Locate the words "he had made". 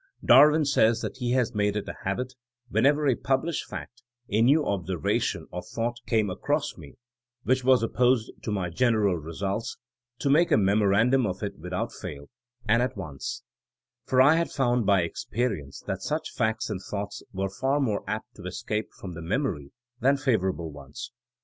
1.17-1.75